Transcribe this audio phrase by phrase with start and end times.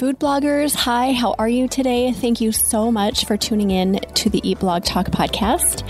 [0.00, 2.10] Food bloggers, hi, how are you today?
[2.10, 5.82] Thank you so much for tuning in to the Eat Blog Talk podcast.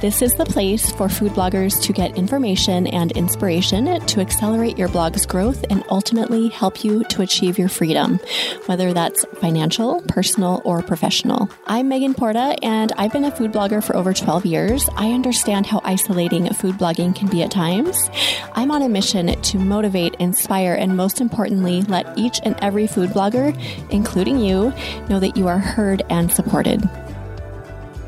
[0.00, 4.88] This is the place for food bloggers to get information and inspiration to accelerate your
[4.88, 8.18] blog's growth and ultimately help you to achieve your freedom,
[8.64, 11.50] whether that's financial, personal, or professional.
[11.66, 14.88] I'm Megan Porta, and I've been a food blogger for over 12 years.
[14.96, 18.08] I understand how isolating food blogging can be at times.
[18.54, 23.10] I'm on a mission to motivate, inspire, and most importantly, let each and every food
[23.10, 23.57] blogger
[23.90, 24.72] including you,
[25.08, 26.82] know that you are heard and supported.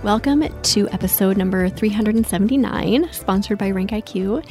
[0.03, 4.45] Welcome to episode number 379, sponsored by RankIQ.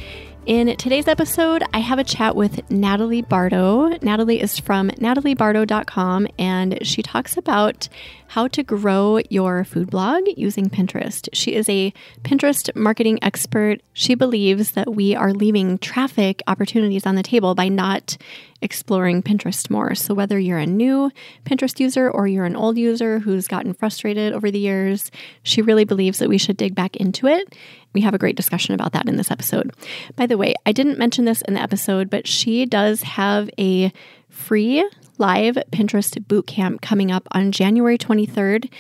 [0.46, 3.90] In today's episode, I have a chat with Nadalie Bardo.
[4.02, 7.90] Nadalie is from nadaliebardo.com and she talks about
[8.30, 11.28] how to grow your food blog using Pinterest.
[11.34, 13.82] She is a Pinterest marketing expert.
[13.94, 18.18] She believes that we are leaving traffic opportunities on the table by not
[18.62, 19.96] exploring Pinterest more.
[19.96, 21.12] So, whether you're a new
[21.44, 25.10] Pinterest user or you're an old user who's gotten frustrated over the years,
[25.42, 27.56] she really believes that we should dig back into it.
[27.94, 29.74] We have a great discussion about that in this episode.
[30.16, 33.92] By the way, I didn't mention this in the episode, but she does have a
[34.30, 38.72] free live Pinterest bootcamp coming up on January 23rd.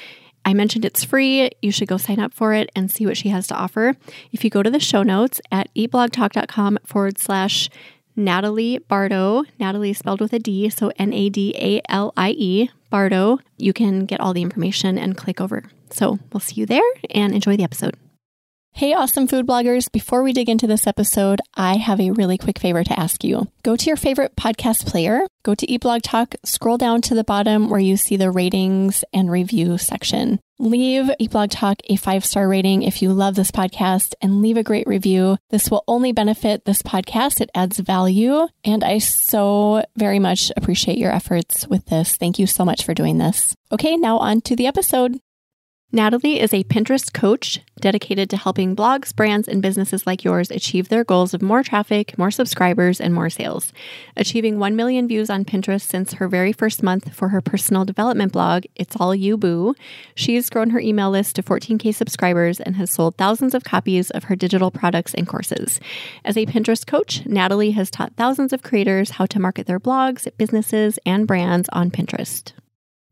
[0.45, 1.49] I mentioned it's free.
[1.61, 3.95] You should go sign up for it and see what she has to offer.
[4.31, 7.69] If you go to the show notes at eatblogtalk.com forward slash
[8.15, 12.69] Nadalie Bardo, Nadalie spelled with a D, so N A D A L I E,
[12.89, 15.63] Bardo, you can get all the information and click over.
[15.91, 17.95] So we'll see you there and enjoy the episode.
[18.79, 19.91] Hey, awesome food bloggers.
[19.91, 23.51] Before we dig into this episode, I have a really quick favor to ask you.
[23.61, 27.25] Go to your favorite podcast player, go to Eat Blog Talk, scroll down to the
[27.25, 30.39] bottom where you see the ratings and review section.
[30.59, 34.55] Leave Eat Blog Talk a five star rating if you love this podcast and leave
[34.55, 35.35] a great review.
[35.49, 37.41] This will only benefit this podcast.
[37.41, 38.47] It adds value.
[38.63, 42.15] And I so very much appreciate your efforts with this.
[42.15, 43.57] Thank you so much for doing this.
[43.73, 45.19] Okay, now on to the episode.
[45.91, 50.87] Nadalie is a Pinterest coach dedicated to helping blogs, brands, and businesses like yours achieve
[50.87, 53.73] their goals of more traffic, more subscribers, and more sales.
[54.15, 58.31] Achieving 1 million views on Pinterest since her very first month for her personal development
[58.33, 59.73] blog, It's All You Boo,
[60.13, 64.25] she's grown her email list to 14K subscribers and has sold thousands of copies of
[64.25, 65.79] her digital products and courses.
[66.23, 70.27] As a Pinterest coach, Nadalie has taught thousands of creators how to market their blogs,
[70.37, 72.51] businesses, and brands on Pinterest.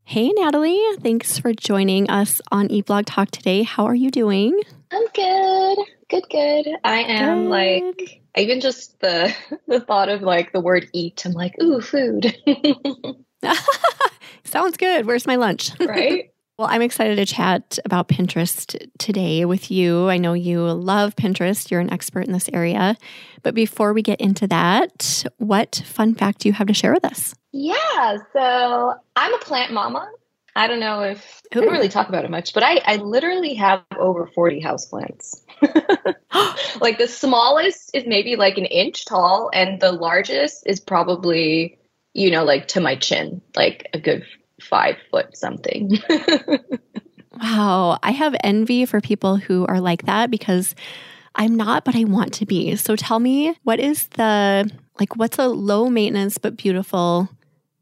[0.08, 0.80] Hey, Nadalie.
[1.02, 3.62] Thanks for joining us on Eat Blog Talk today.
[3.62, 4.58] How are you doing?
[4.90, 5.78] I'm good.
[6.08, 6.66] Good, good.
[6.82, 7.50] I am good.
[7.50, 9.36] like, even just the
[9.68, 12.34] the thought of like the word eat, I'm like, ooh, food.
[14.44, 15.04] Sounds good.
[15.04, 15.78] Where's my lunch?
[15.78, 16.30] Right.
[16.58, 20.08] Well, I'm excited to chat about Pinterest today with you.
[20.08, 22.96] I know you love Pinterest, you're an expert in this area.
[23.42, 27.04] But before we get into that, what fun fact do you have to share with
[27.04, 27.34] us?
[27.52, 30.10] Yeah, so I'm a plant mama.
[30.54, 31.60] I don't know if Ooh.
[31.60, 35.42] I don't really talk about it much, but I, I literally have over 40 houseplants.
[36.80, 41.78] like the smallest is maybe like an inch tall, and the largest is probably,
[42.12, 44.26] you know, like to my chin, like a good
[44.60, 45.98] five foot something.
[47.40, 47.98] wow.
[48.02, 50.74] I have envy for people who are like that because
[51.36, 52.74] I'm not, but I want to be.
[52.74, 57.28] So tell me, what is the, like, what's a low maintenance but beautiful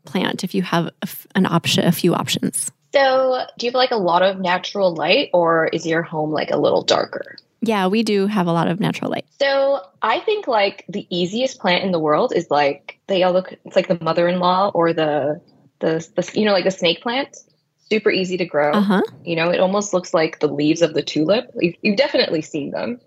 [0.06, 2.70] plant if you have a, an option, a few options?
[2.92, 6.50] So, do you have like a lot of natural light or is your home like
[6.50, 7.36] a little darker?
[7.60, 9.26] Yeah, we do have a lot of natural light.
[9.38, 13.52] So, I think like the easiest plant in the world is like they all look
[13.64, 15.40] it's like the mother-in-law or the
[15.80, 17.36] the, the you know like a snake plant
[17.90, 19.02] super easy to grow uh-huh.
[19.24, 22.70] you know it almost looks like the leaves of the tulip you've, you've definitely seen
[22.70, 23.00] them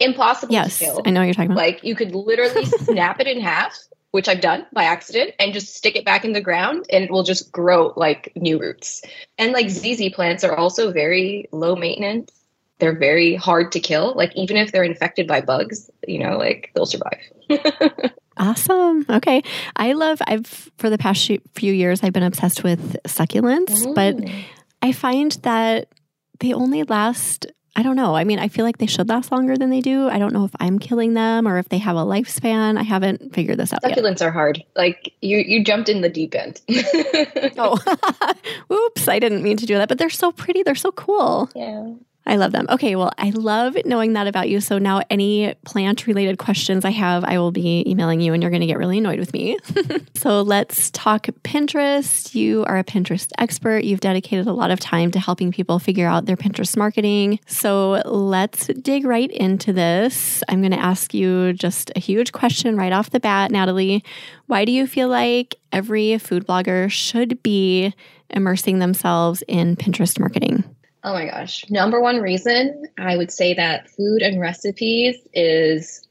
[0.00, 3.26] impossible yes, to kill i know you're talking about like you could literally snap it
[3.26, 3.78] in half
[4.12, 7.10] which i've done by accident and just stick it back in the ground and it
[7.10, 9.02] will just grow like new roots
[9.38, 12.30] and like zz plants are also very low maintenance
[12.78, 16.70] they're very hard to kill like even if they're infected by bugs you know like
[16.74, 17.20] they'll survive
[18.38, 19.04] Awesome.
[19.10, 19.42] Okay.
[19.76, 20.46] I love, I've,
[20.78, 23.94] for the past few years, I've been obsessed with succulents, mm.
[23.94, 24.16] but
[24.80, 25.88] I find that
[26.38, 27.46] they only last,
[27.78, 28.16] I don't know.
[28.16, 30.08] I mean, I feel like they should last longer than they do.
[30.08, 32.76] I don't know if I'm killing them or if they have a lifespan.
[32.76, 33.84] I haven't figured this out.
[33.84, 34.22] Succulents yet.
[34.22, 34.64] are hard.
[34.74, 36.60] Like you, you jumped in the deep end.
[37.56, 37.78] oh,
[38.66, 39.06] whoops.
[39.06, 40.64] I didn't mean to do that, but they're so pretty.
[40.64, 41.50] They're so cool.
[41.54, 41.92] Yeah.
[42.28, 42.66] I love them.
[42.68, 44.60] Okay, well, I love knowing that about you.
[44.60, 48.50] So now any plant related questions I have, I will be emailing you and you're
[48.50, 49.58] going to get really annoyed with me.
[50.14, 52.34] so let's talk Pinterest.
[52.34, 53.84] You are a Pinterest expert.
[53.84, 57.40] You've dedicated a lot of time to helping people figure out their Pinterest marketing.
[57.46, 60.42] So let's dig right into this.
[60.48, 64.04] I'm going to ask you just a huge question right off the bat, Nadalie.
[64.46, 67.94] Why do you feel like every food blogger should be
[68.28, 70.64] immersing themselves in Pinterest marketing?
[71.04, 71.68] Oh my gosh.
[71.70, 76.06] Number one reason I would say that food and recipes is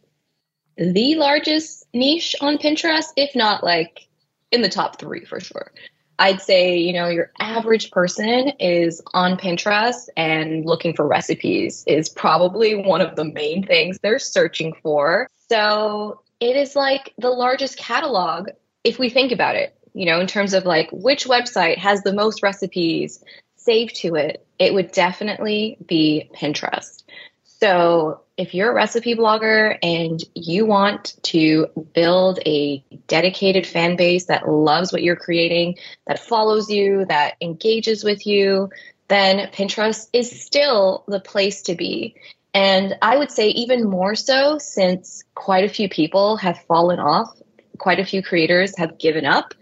[0.77, 4.07] the largest niche on Pinterest, if not like
[4.51, 5.71] in the top three for sure.
[6.19, 12.09] I'd say, you know, your average person is on Pinterest and looking for recipes is
[12.09, 15.29] probably one of the main things they're searching for.
[15.49, 18.49] So it is like the largest catalog
[18.83, 22.13] if we think about it, you know, in terms of like which website has the
[22.13, 23.23] most recipes
[23.67, 27.03] saved to it, it would definitely be Pinterest.
[27.43, 34.25] So if you're a recipe blogger and you want to build a dedicated fan base
[34.27, 38.69] that loves what you're creating, that follows you, that engages with you,
[39.09, 42.15] then Pinterest is still the place to be.
[42.53, 47.35] And I would say even more so since quite a few people have fallen off,
[47.77, 49.53] quite a few creators have given up,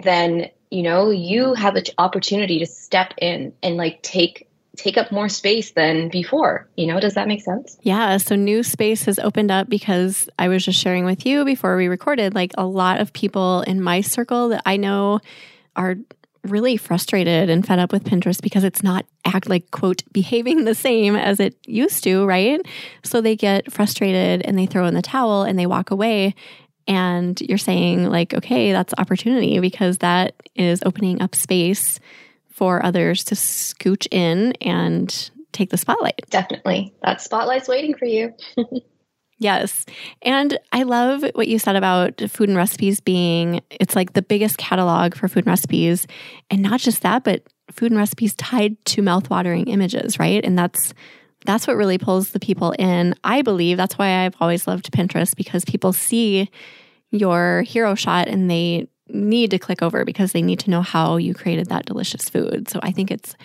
[0.00, 4.46] then you know you have an opportunity to step in and like take
[4.76, 6.68] take up more space than before.
[6.76, 7.78] You know, does that make sense?
[7.82, 8.18] Yeah.
[8.18, 11.88] So new space has opened up because I was just sharing with you before we
[11.88, 15.20] recorded, like a lot of people in my circle that I know
[15.74, 15.96] are
[16.44, 20.74] really frustrated and fed up with Pinterest because it's not act like quote behaving the
[20.74, 22.60] same as it used to, right?
[23.02, 26.34] So they get frustrated and they throw in the towel and they walk away
[26.86, 32.00] and you're saying like okay, that's opportunity because that is opening up space
[32.50, 36.22] for others to scooch in and take the spotlight.
[36.30, 36.94] Definitely.
[37.02, 38.34] That spotlight's waiting for you.
[39.38, 39.84] Yes.
[40.22, 44.56] And I love what you said about food and recipes being it's like the biggest
[44.56, 46.06] catalog for food and recipes.
[46.50, 50.42] And not just that, but food and recipes tied to mouthwatering images, right?
[50.44, 50.94] And that's
[51.46, 53.14] that's what really pulls the people in.
[53.24, 56.50] I believe that's why I've always loved Pinterest because people see
[57.10, 61.16] your hero shot and they need to click over because they need to know how
[61.16, 62.68] you created that delicious food.
[62.68, 63.36] So I think it's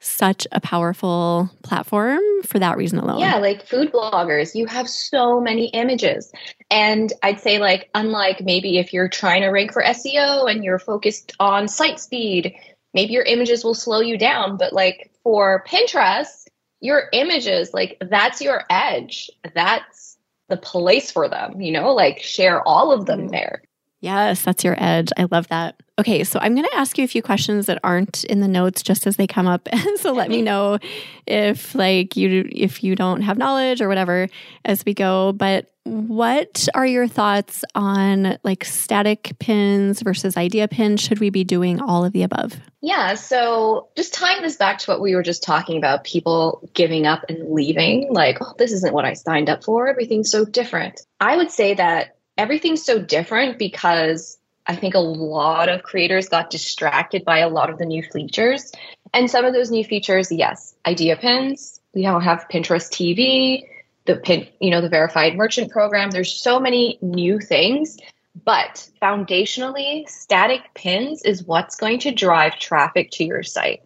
[0.00, 3.20] such a powerful platform for that reason alone.
[3.20, 6.30] Yeah, like food bloggers, you have so many images.
[6.70, 10.78] And I'd say, like, unlike maybe if you're trying to rank for SEO and you're
[10.78, 12.54] focused on site speed,
[12.92, 14.58] maybe your images will slow you down.
[14.58, 16.46] But like for Pinterest,
[16.84, 19.30] your images, like, that's your edge.
[19.54, 20.16] That's
[20.48, 23.30] the place for them, you know, like share all of them mm.
[23.30, 23.62] there.
[24.00, 25.08] Yes, that's your edge.
[25.16, 25.82] I love that.
[25.98, 28.82] Okay, so I'm going to ask you a few questions that aren't in the notes
[28.82, 29.66] just as they come up.
[29.96, 30.78] so let me know
[31.26, 34.28] if like you if you don't have knowledge or whatever
[34.66, 41.00] as we go, but what are your thoughts on like static pins versus idea pins?
[41.00, 42.58] Should we be doing all of the above?
[42.80, 47.06] Yeah, so just tying this back to what we were just talking about people giving
[47.06, 49.88] up and leaving, like, oh, this isn't what I signed up for.
[49.88, 51.00] Everything's so different.
[51.20, 56.50] I would say that everything's so different because I think a lot of creators got
[56.50, 58.72] distracted by a lot of the new features.
[59.12, 61.80] And some of those new features, yes, idea pins.
[61.94, 63.64] We now have Pinterest TV,
[64.06, 66.10] the pin, you know, the verified merchant program.
[66.10, 67.98] There's so many new things,
[68.44, 73.82] but foundationally, static pins is what's going to drive traffic to your site.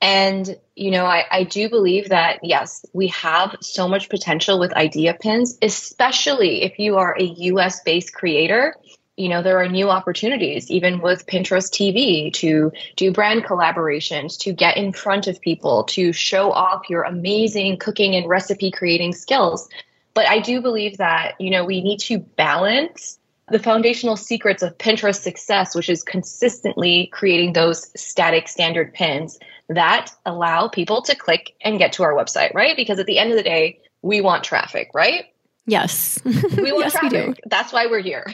[0.00, 4.72] And, you know, I, I do believe that, yes, we have so much potential with
[4.74, 8.74] idea pins, especially if you are a US based creator.
[9.16, 14.52] You know, there are new opportunities, even with Pinterest TV, to do brand collaborations, to
[14.52, 19.68] get in front of people, to show off your amazing cooking and recipe creating skills.
[20.12, 24.76] But I do believe that, you know, we need to balance the foundational secrets of
[24.76, 29.38] Pinterest success, which is consistently creating those static standard pins
[29.68, 32.76] that allow people to click and get to our website, right?
[32.76, 35.26] Because at the end of the day, we want traffic, right?
[35.76, 36.20] Yes.
[36.24, 37.26] We want yes, traffic.
[37.26, 38.24] We That's why we're here.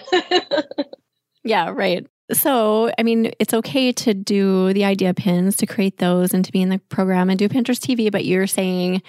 [1.44, 2.06] yeah, right.
[2.32, 6.52] So, I mean, it's okay to do the idea pins, to create those and to
[6.52, 9.02] be in the program and do Pinterest TV, but you're saying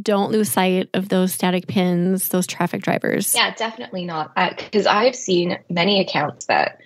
[0.00, 3.34] don't lose sight of those static pins, those traffic drivers.
[3.34, 4.34] Yeah, definitely not.
[4.34, 6.78] Because I've seen many accounts that,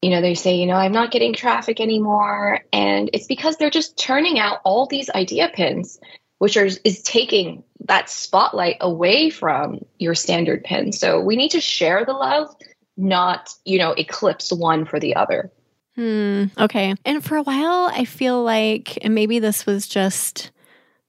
[0.00, 2.60] you know, they say, you know, I'm not getting traffic anymore.
[2.72, 6.00] And it's because they're just turning out all these idea pins,
[6.42, 10.90] which are, is taking that spotlight away from your standard pin.
[10.90, 12.52] So we need to share the love,
[12.96, 15.52] not, you know, eclipse one for the other.
[15.94, 16.46] Hmm.
[16.58, 16.96] Okay.
[17.04, 20.50] And for a while, I feel like, and maybe this was just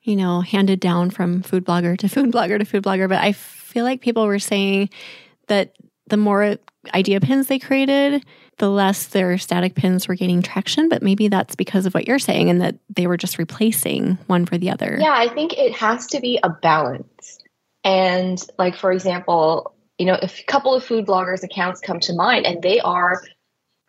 [0.03, 3.09] you know, handed down from food blogger to food blogger to food blogger.
[3.09, 4.91] But I feel like people were saying
[5.47, 5.73] that
[6.07, 6.57] the more
[6.93, 8.23] idea pins they created,
[8.57, 10.89] the less their static pins were gaining traction.
[10.89, 14.45] But maybe that's because of what you're saying and that they were just replacing one
[14.45, 14.97] for the other.
[14.99, 17.39] Yeah, I think it has to be a balance.
[17.83, 22.13] And, like, for example, you know, if a couple of food bloggers' accounts come to
[22.13, 23.21] mind and they are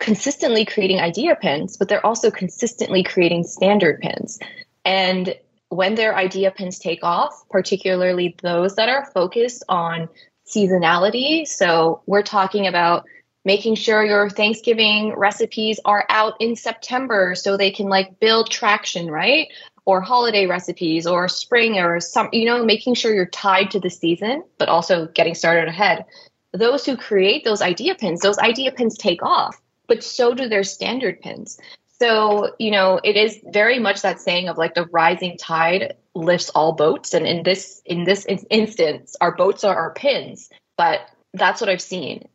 [0.01, 4.39] consistently creating idea pins, but they're also consistently creating standard pins.
[4.85, 5.35] And
[5.69, 10.09] when their idea pins take off, particularly those that are focused on
[10.47, 13.07] seasonality, so we're talking about
[13.45, 19.11] making sure your Thanksgiving recipes are out in September so they can like build traction,
[19.11, 19.49] right?
[19.87, 23.91] Or holiday recipes or spring or some, you know, making sure you're tied to the
[23.91, 26.05] season, but also getting started ahead.
[26.53, 30.65] Those who create those idea pins, those idea pins take off but so do their
[30.65, 31.59] standard pins.
[31.99, 36.51] So, you know, it is very much that saying of like the rising tide lifts
[36.51, 37.15] all boats.
[37.15, 41.01] And in this in this instance, our boats are our pins, but
[41.33, 42.29] that's what I've seen.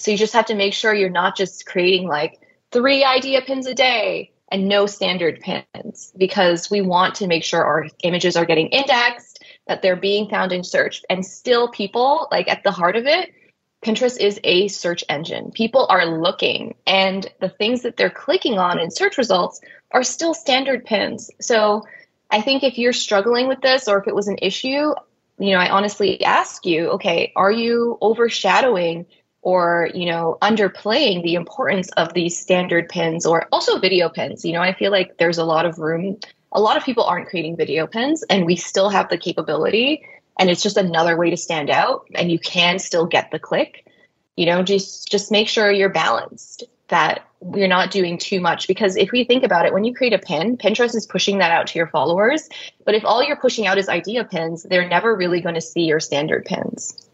[0.00, 2.40] So you just have to make sure you're not just creating like
[2.72, 7.64] three idea pins a day and no standard pins because we want to make sure
[7.64, 11.02] our images are getting indexed, that they're being found in search.
[11.10, 13.32] And still people like at the heart of it,
[13.84, 15.52] Pinterest is a search engine.
[15.52, 20.34] People are looking, and the things that they're clicking on in search results are still
[20.34, 21.30] standard pins.
[21.40, 21.86] So
[22.30, 24.92] I think if you're struggling with this or if it was an issue,
[25.38, 29.06] you know, I honestly ask you, okay, are you overshadowing
[29.42, 34.44] or, you know, underplaying the importance of these standard pins or also video pins?
[34.44, 36.18] You know, I feel like there's a lot of room.
[36.52, 40.04] A lot of people aren't creating video pins, and we still have the capability
[40.40, 43.86] and it's just another way to stand out and you can still get the click
[44.36, 48.96] you know just just make sure you're balanced that you're not doing too much because
[48.96, 51.68] if we think about it when you create a pin pinterest is pushing that out
[51.68, 52.48] to your followers
[52.84, 55.82] but if all you're pushing out is idea pins they're never really going to see
[55.82, 57.09] your standard pins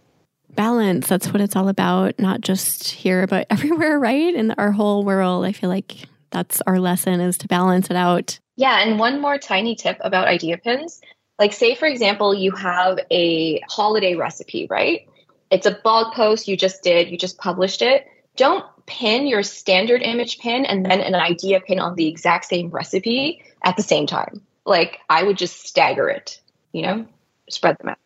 [0.56, 5.04] balance that's what it's all about not just here but everywhere right in our whole
[5.04, 9.20] world i feel like that's our lesson is to balance it out yeah and one
[9.20, 11.00] more tiny tip about idea pins
[11.38, 15.06] like, say, for example, you have a holiday recipe, right?
[15.50, 18.06] It's a blog post you just did, you just published it.
[18.36, 22.70] Don't pin your standard image pin and then an idea pin on the exact same
[22.70, 24.40] recipe at the same time.
[24.64, 26.40] Like, I would just stagger it,
[26.72, 27.06] you know,
[27.50, 27.98] spread them out.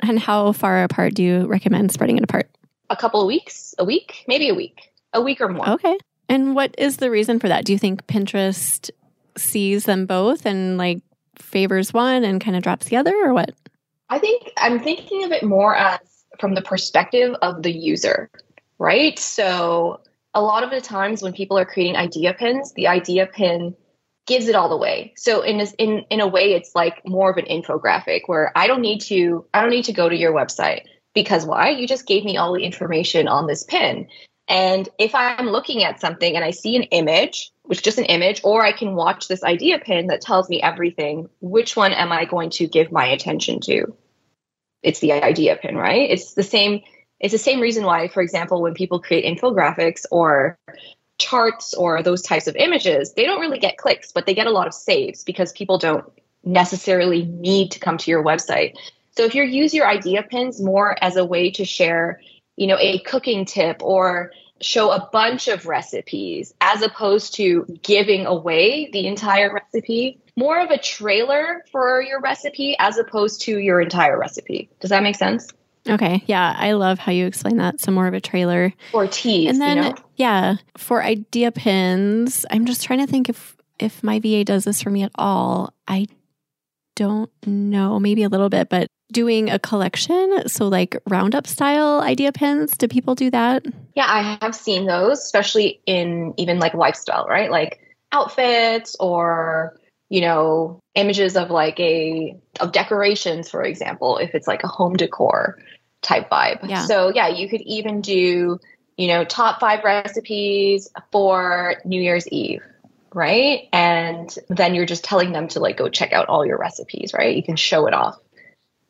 [0.00, 2.50] And how far apart do you recommend spreading it apart?
[2.90, 5.68] A couple of weeks, a week, maybe a week, a week or more.
[5.70, 5.98] Okay.
[6.28, 7.64] And what is the reason for that?
[7.64, 8.90] Do you think Pinterest
[9.36, 11.00] sees them both and like
[11.36, 13.54] favors one and kind of drops the other, or what?
[14.08, 16.00] I think I'm thinking of it more as
[16.38, 18.30] from the perspective of the user,
[18.78, 19.18] right?
[19.18, 20.00] So
[20.34, 23.74] a lot of the times when people are creating idea pins, the idea pin
[24.26, 25.14] gives it all away.
[25.16, 28.82] So in in in a way, it's like more of an infographic where I don't
[28.82, 30.82] need to I don't need to go to your website
[31.14, 31.70] because why?
[31.70, 34.08] You just gave me all the information on this pin.
[34.48, 38.04] And if I'm looking at something and I see an image, which is just an
[38.04, 42.12] image, or I can watch this idea pin that tells me everything, which one am
[42.12, 43.96] I going to give my attention to?
[44.82, 46.10] It's the idea pin, right?
[46.10, 46.82] It's the same
[47.18, 50.58] it's the same reason why, for example, when people create infographics or
[51.18, 54.50] charts or those types of images, they don't really get clicks, but they get a
[54.50, 56.04] lot of saves because people don't
[56.44, 58.74] necessarily need to come to your website.
[59.16, 62.20] So if you use your idea pins more as a way to share
[62.56, 68.26] you know, a cooking tip or show a bunch of recipes as opposed to giving
[68.26, 70.18] away the entire recipe.
[70.34, 74.70] More of a trailer for your recipe as opposed to your entire recipe.
[74.80, 75.50] Does that make sense?
[75.88, 76.24] Okay.
[76.26, 76.54] Yeah.
[76.58, 77.80] I love how you explain that.
[77.80, 78.72] So more of a trailer.
[78.92, 79.50] Or tease.
[79.50, 79.94] And then, you know?
[80.16, 84.82] Yeah, for idea pins, I'm just trying to think if if my VA does this
[84.82, 85.72] for me at all.
[85.86, 86.06] I
[86.96, 92.32] don't know, maybe a little bit, but doing a collection, so like roundup style idea
[92.32, 93.64] pins, do people do that?
[93.94, 97.50] Yeah, I have seen those, especially in even like lifestyle, right?
[97.50, 97.80] Like
[98.12, 99.76] outfits or
[100.08, 104.94] you know images of like a of decorations for example if it's like a home
[104.94, 105.58] decor
[106.02, 106.84] type vibe yeah.
[106.86, 108.58] so yeah you could even do
[108.96, 112.62] you know top five recipes for new year's eve
[113.16, 113.70] right?
[113.72, 117.34] And then you're just telling them to like go check out all your recipes, right?
[117.34, 118.18] You can show it off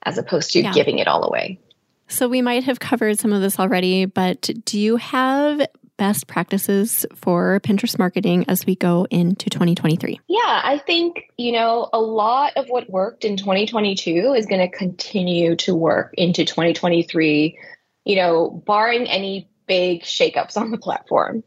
[0.03, 0.73] as opposed to yeah.
[0.73, 1.61] giving it all away.
[2.09, 5.65] So we might have covered some of this already, but do you have
[5.97, 10.21] best practices for Pinterest marketing as we go into 2023?
[10.27, 14.77] Yeah, I think, you know, a lot of what worked in 2022 is going to
[14.77, 17.59] continue to work into 2023,
[18.05, 21.43] you know, barring any big shakeups on the platform.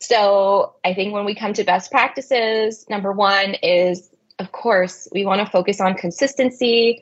[0.00, 5.24] So I think when we come to best practices, number one is of course, we
[5.24, 7.00] want to focus on consistency.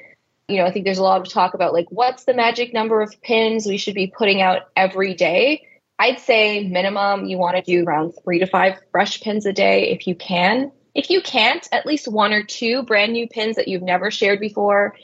[0.49, 3.01] You know, I think there's a lot of talk about like what's the magic number
[3.01, 5.67] of pins we should be putting out every day.
[5.99, 9.91] I'd say minimum you want to do around three to five fresh pins a day
[9.91, 10.71] if you can.
[10.95, 14.39] If you can't, at least one or two brand new pins that you've never shared
[14.39, 14.95] before.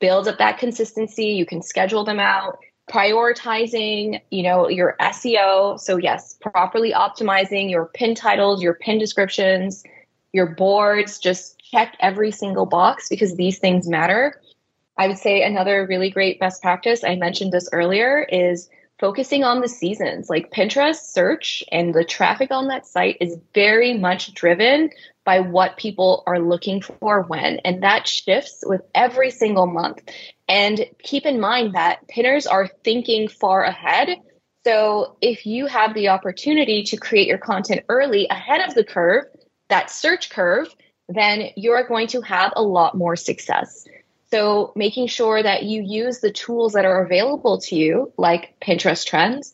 [0.00, 1.26] Build up that consistency.
[1.26, 2.58] You can schedule them out
[2.92, 9.82] prioritizing you know your seo so yes properly optimizing your pin titles your pin descriptions
[10.32, 11.18] your boards.
[11.18, 14.40] Just check every single box because these things matter.
[14.98, 18.68] I would say another really great best practice i mentioned this earlier is
[18.98, 20.30] focusing on the seasons.
[20.30, 24.90] Like pinterest search and the traffic on that site is very much driven
[25.24, 30.00] by what people are looking for when and that shifts with every single month
[30.48, 34.16] and keep in mind that pinners are thinking far ahead.
[34.64, 39.24] So if you have the opportunity to create your content early ahead of the curve,
[39.68, 40.68] that search curve,
[41.08, 43.86] then you're going to have a lot more success.
[44.30, 49.04] So making sure that you use the tools that are available to you, like Pinterest
[49.04, 49.52] trends,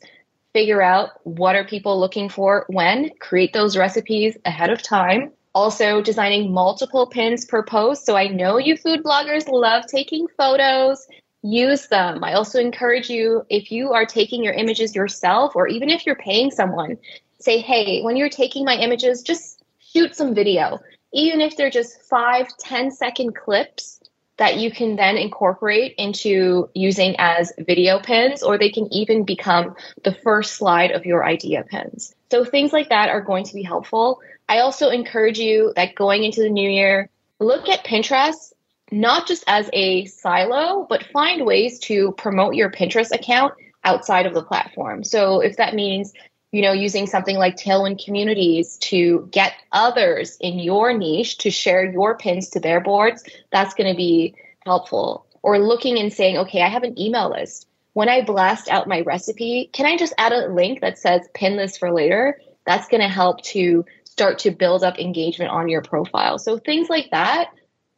[0.52, 6.00] figure out what are people looking for when, create those recipes ahead of time, also
[6.00, 8.06] designing multiple pins per post.
[8.06, 11.04] So I know you food bloggers love taking photos.
[11.42, 12.22] Use them.
[12.22, 16.14] I also encourage you, if you are taking your images yourself, or even if you're
[16.14, 16.96] paying someone,
[17.40, 20.78] say, hey, when you're taking my images, just shoot some video.
[21.12, 23.97] Even if they're just five, ten second clips
[24.38, 29.74] that you can then incorporate into using as video pins, or they can even become
[30.04, 32.14] the first slide of your idea pins.
[32.30, 34.20] So things like that are going to be helpful.
[34.48, 38.52] I also encourage you that going into the new year, look at Pinterest
[38.90, 43.54] not just as a silo, but find ways to promote your Pinterest account
[43.84, 45.04] outside of the platform.
[45.04, 46.12] So if that means,
[46.52, 51.84] you know, using something like Tailwind Communities to get others in your niche to share
[51.84, 55.26] your pins to their boards, that's going to be helpful.
[55.42, 57.66] Or looking and saying, okay, I have an email list.
[57.92, 61.56] When I blast out my recipe, can I just add a link that says pin
[61.56, 62.40] this for later?
[62.66, 66.38] That's going to help to start to build up engagement on your profile.
[66.38, 67.50] So things like that,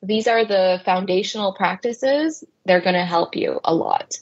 [0.02, 2.45] these are the foundational practices.
[2.64, 4.19] They're going to help you a lot.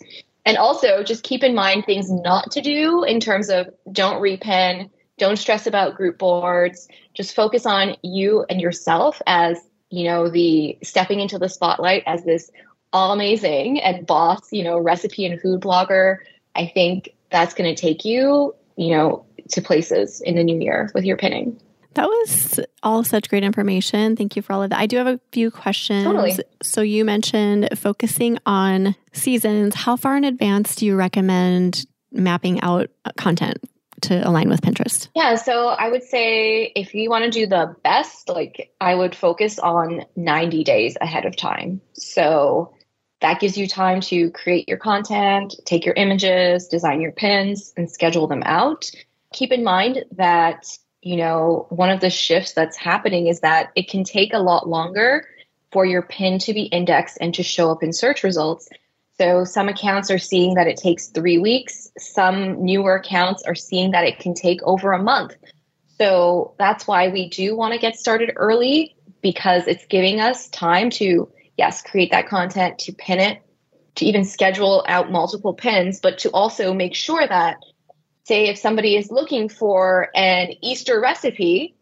[0.48, 4.88] And also just keep in mind things not to do in terms of don't repin,
[5.18, 9.58] don't stress about group boards, just focus on you and yourself as,
[9.90, 12.50] you know, the stepping into the spotlight as this
[12.94, 16.16] all amazing and boss, you know, recipe and food blogger.
[16.54, 20.90] I think that's going to take you, you know, to places in the new year
[20.94, 21.60] with your pinning.
[21.98, 24.14] That was all such great information.
[24.14, 24.78] Thank you for all of that.
[24.78, 26.04] I do have a few questions.
[26.04, 26.38] Totally.
[26.62, 29.74] So, you mentioned focusing on seasons.
[29.74, 33.58] How far in advance do you recommend mapping out content
[34.02, 35.08] to align with Pinterest?
[35.16, 39.16] Yeah, so I would say if you want to do the best, like I would
[39.16, 41.80] focus on 90 days ahead of time.
[41.94, 42.72] So,
[43.22, 47.90] that gives you time to create your content, take your images, design your pins, and
[47.90, 48.88] schedule them out.
[49.32, 53.88] Keep in mind that you know, one of the shifts that's happening is that it
[53.88, 55.24] can take a lot longer
[55.70, 58.68] for your pin to be indexed and to show up in search results.
[59.18, 61.90] So some accounts are seeing that it takes three weeks.
[61.98, 65.36] Some newer accounts are seeing that it can take over a month.
[65.98, 70.90] So that's why we do want to get started early because it's giving us time
[70.90, 73.42] to, yes, create that content, to pin it,
[73.96, 77.56] to even schedule out multiple pins, but to also make sure that
[78.28, 81.74] say if somebody is looking for an Easter recipe,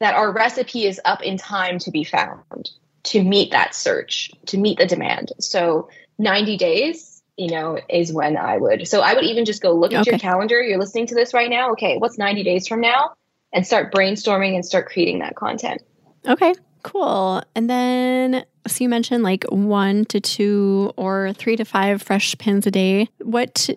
[0.00, 2.70] that our recipe is up in time to be found
[3.04, 5.32] to meet that search, to meet the demand.
[5.40, 5.88] So
[6.18, 8.86] 90 days, you know, is when I would.
[8.86, 10.60] So I would even just go look at your calendar.
[10.62, 11.72] You're listening to this right now.
[11.72, 13.12] Okay, what's 90 days from now?
[13.52, 15.82] And start brainstorming and start creating that content.
[16.26, 17.42] Okay, cool.
[17.54, 22.66] And then, so you mentioned like one to two or three to five fresh pins
[22.66, 23.08] a day.
[23.18, 23.68] What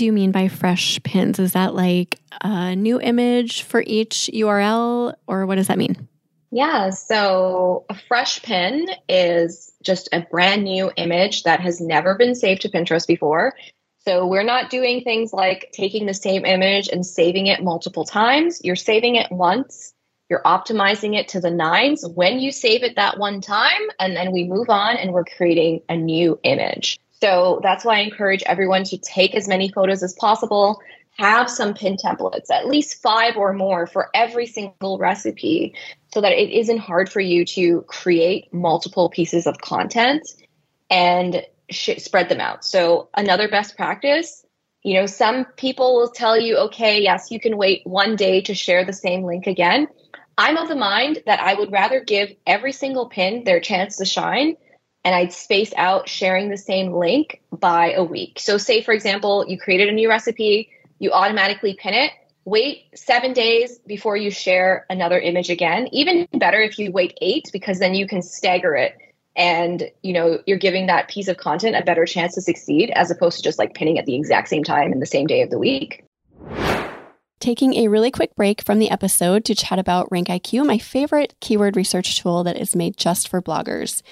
[0.00, 1.38] do you mean by fresh pins?
[1.38, 6.08] Is that like a new image for each URL, or what does that mean?
[6.50, 12.34] Yeah, so a fresh pin is just a brand new image that has never been
[12.34, 13.52] saved to Pinterest before.
[13.98, 18.58] So we're not doing things like taking the same image and saving it multiple times.
[18.64, 19.92] You're saving it once,
[20.30, 24.32] you're optimizing it to the nines when you save it that one time, and then
[24.32, 26.98] we move on and we're creating a new image.
[27.22, 30.80] So that's why I encourage everyone to take as many photos as possible,
[31.18, 35.74] have some pin templates, at least five or more for every single recipe,
[36.12, 40.26] so that it isn't hard for you to create multiple pieces of content
[40.88, 42.64] and sh- spread them out.
[42.64, 44.44] So, another best practice
[44.82, 48.54] you know, some people will tell you, okay, yes, you can wait one day to
[48.54, 49.88] share the same link again.
[50.38, 54.06] I'm of the mind that I would rather give every single pin their chance to
[54.06, 54.56] shine
[55.04, 58.38] and I'd space out sharing the same link by a week.
[58.38, 62.12] So, say for example, you created a new recipe, you automatically pin it.
[62.44, 65.88] Wait seven days before you share another image again.
[65.92, 68.96] Even better if you wait eight, because then you can stagger it
[69.36, 73.10] and you know you're giving that piece of content a better chance to succeed as
[73.10, 75.50] opposed to just like pinning at the exact same time in the same day of
[75.50, 76.04] the week
[77.40, 81.74] taking a really quick break from the episode to chat about RankIQ, my favorite keyword
[81.74, 84.02] research tool that is made just for bloggers.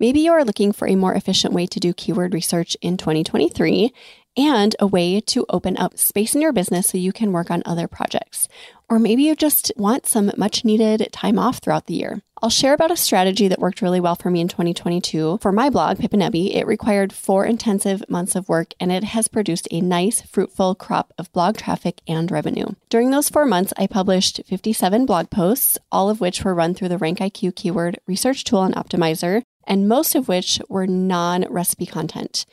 [0.00, 3.92] Maybe you are looking for a more efficient way to do keyword research in 2023
[4.38, 7.62] and a way to open up space in your business so you can work on
[7.66, 8.48] other projects.
[8.88, 12.22] Or maybe you just want some much needed time off throughout the year.
[12.40, 15.38] I'll share about a strategy that worked really well for me in 2022.
[15.42, 19.02] For my blog, Pip and Ebby, it required four intensive months of work and it
[19.02, 22.68] has produced a nice, fruitful crop of blog traffic and revenue.
[22.88, 26.90] During those four months, I published 57 blog posts, all of which were run through
[26.90, 32.44] the RankIQ keyword research tool and optimizer, and most of which were non recipe content.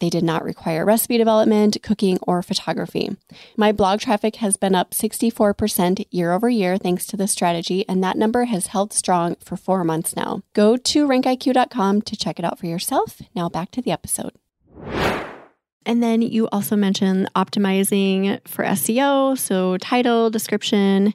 [0.00, 3.16] They did not require recipe development, cooking, or photography.
[3.56, 8.04] My blog traffic has been up 64% year over year thanks to this strategy, and
[8.04, 10.42] that number has held strong for four months now.
[10.52, 13.22] Go to rankiq.com to check it out for yourself.
[13.34, 14.32] Now back to the episode.
[15.86, 21.14] And then you also mentioned optimizing for SEO, so title, description,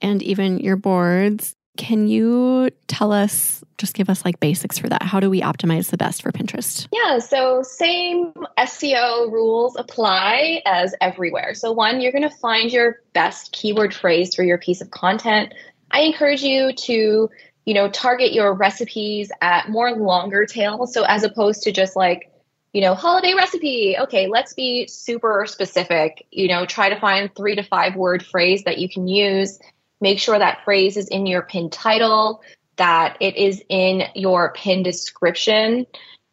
[0.00, 1.56] and even your boards.
[1.76, 5.02] Can you tell us, just give us like basics for that?
[5.02, 6.86] How do we optimize the best for Pinterest?
[6.92, 11.54] Yeah, so same SEO rules apply as everywhere.
[11.54, 15.54] So, one, you're going to find your best keyword phrase for your piece of content.
[15.90, 17.30] I encourage you to,
[17.64, 20.86] you know, target your recipes at more longer tail.
[20.86, 22.30] So, as opposed to just like,
[22.72, 23.96] you know, holiday recipe.
[23.98, 26.26] Okay, let's be super specific.
[26.30, 29.58] You know, try to find three to five word phrase that you can use
[30.00, 32.42] Make sure that phrase is in your pin title,
[32.76, 35.86] that it is in your pin description.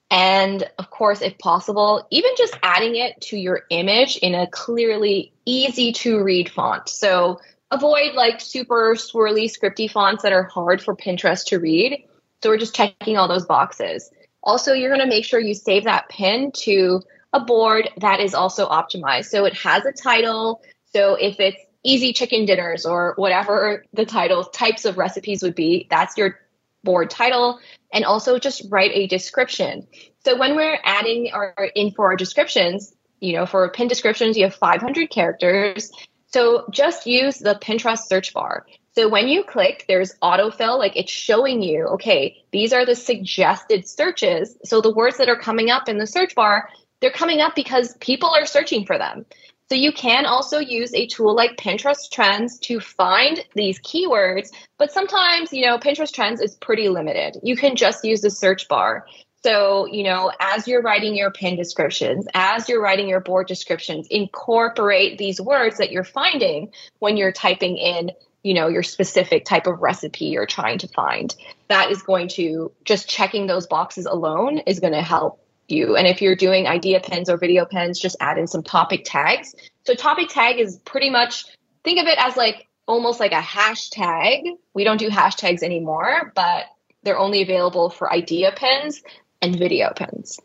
[0.10, 5.34] And of course, if possible, even just adding it to your image in a clearly
[5.46, 6.88] easy to read font.
[6.88, 12.06] So avoid like super swirly, scripty fonts that are hard for Pinterest to read.
[12.42, 14.10] So we're just checking all those boxes.
[14.42, 17.02] Also, you're going to make sure you save that pin to
[17.34, 19.26] a board that is also optimized.
[19.26, 20.62] So it has a title.
[20.94, 25.88] So if it's easy chicken dinners or whatever the title types of recipes would be.
[25.90, 26.38] That's your
[26.84, 27.60] board title.
[27.94, 29.88] And also just write a description.
[30.26, 34.44] So when we're adding our in for our descriptions, you know, for pin descriptions, you
[34.44, 35.90] have 500 characters.
[36.28, 38.66] So just use the Pinterest search bar.
[38.94, 43.88] So when you click, there's autofill, like it's showing you, okay, these are the suggested
[43.88, 44.58] searches.
[44.66, 46.68] So the words that are coming up in the search bar,
[47.00, 49.26] they're coming up because people are searching for them.
[49.70, 54.92] So you can also use a tool like Pinterest Trends to find these keywords, but
[54.92, 57.38] sometimes, you know, Pinterest Trends is pretty limited.
[57.44, 59.06] You can just use the search bar.
[59.44, 64.08] So, you know, as you're writing your pin descriptions, as you're writing your board descriptions,
[64.10, 68.12] incorporate these words that you're finding when you're typing in,
[68.44, 71.36] you know, your specific type of recipe you're trying to find.
[71.68, 75.96] That is going to just checking those boxes alone is going to help you.
[75.96, 79.56] And if you're doing idea pins or video pins, just add in some topic tags.
[79.86, 81.46] So topic tag is pretty much
[81.84, 84.44] think of it as like almost like a hashtag.
[84.74, 86.66] We don't do hashtags anymore, but
[87.04, 89.02] they're only available for idea pins
[89.42, 90.40] and video pins.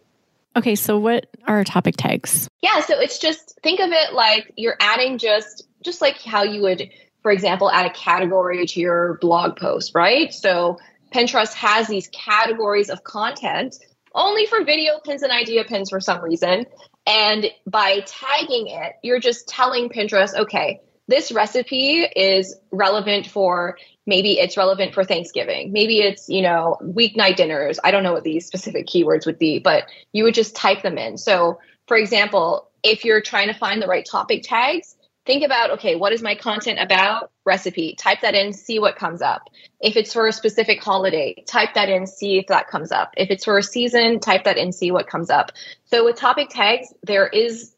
[0.55, 2.49] Okay, so what are topic tags?
[2.61, 6.63] Yeah, so it's just think of it like you're adding just just like how you
[6.63, 6.91] would
[7.23, 10.33] for example add a category to your blog post, right?
[10.33, 10.79] So
[11.13, 13.77] Pinterest has these categories of content
[14.15, 16.67] only for video pins and idea pins for some reason.
[17.07, 24.39] And by tagging it, you're just telling Pinterest, okay, this recipe is relevant for maybe
[24.39, 25.73] it's relevant for Thanksgiving.
[25.73, 27.79] Maybe it's, you know, weeknight dinners.
[27.83, 30.99] I don't know what these specific keywords would be, but you would just type them
[30.99, 31.19] in.
[31.19, 35.95] So, for example, if you're trying to find the right topic tags, think about okay
[35.97, 37.31] what is my content about?
[37.45, 37.95] Recipe.
[37.95, 39.49] Type that in see what comes up.
[39.81, 43.13] If it's for a specific holiday type that in see if that comes up.
[43.17, 45.53] If it's for a season type that in see what comes up.
[45.87, 47.75] So with topic tags there is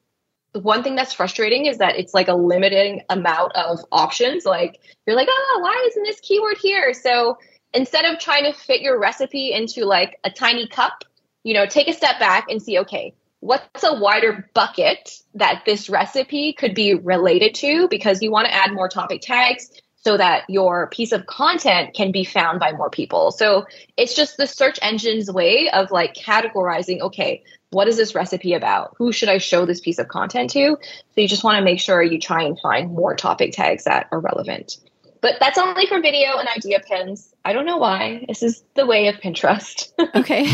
[0.53, 4.45] one thing that's frustrating is that it's like a limiting amount of options.
[4.45, 6.95] Like you're like oh why isn't this keyword here?
[6.95, 7.39] So
[7.73, 11.05] instead of trying to fit your recipe into like a tiny cup
[11.43, 15.91] you know take a step back and see okay what's a wider bucket that this
[15.91, 20.45] recipe could be related to because you want to add more topic tags so that
[20.49, 23.31] your piece of content can be found by more people.
[23.31, 23.67] So
[23.99, 28.95] it's just the search engine's way of like categorizing, okay, what is this recipe about?
[28.97, 30.79] Who should I show this piece of content to?
[30.81, 34.09] So you just want to make sure you try and find more topic tags that
[34.11, 34.79] are relevant.
[35.21, 37.35] But that's only for video and idea pins.
[37.45, 38.25] I don't know why.
[38.27, 39.93] This is the way of Pinterest.
[40.15, 40.47] okay.